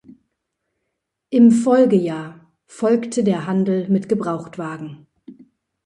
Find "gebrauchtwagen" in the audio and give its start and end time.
4.09-5.05